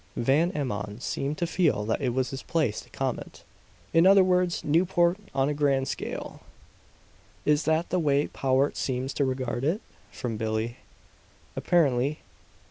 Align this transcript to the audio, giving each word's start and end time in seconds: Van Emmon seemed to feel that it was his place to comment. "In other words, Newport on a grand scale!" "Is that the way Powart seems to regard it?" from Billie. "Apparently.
Van 0.15 0.51
Emmon 0.53 0.99
seemed 0.99 1.37
to 1.37 1.45
feel 1.45 1.85
that 1.85 2.01
it 2.01 2.09
was 2.11 2.31
his 2.31 2.41
place 2.41 2.81
to 2.81 2.89
comment. 2.89 3.43
"In 3.93 4.07
other 4.07 4.23
words, 4.23 4.63
Newport 4.63 5.19
on 5.35 5.47
a 5.47 5.53
grand 5.53 5.87
scale!" 5.87 6.39
"Is 7.45 7.65
that 7.65 7.91
the 7.91 7.99
way 7.99 8.25
Powart 8.25 8.75
seems 8.77 9.13
to 9.13 9.25
regard 9.25 9.63
it?" 9.63 9.79
from 10.11 10.37
Billie. 10.37 10.77
"Apparently. 11.55 12.17